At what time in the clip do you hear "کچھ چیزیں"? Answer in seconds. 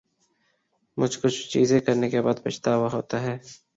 1.19-1.79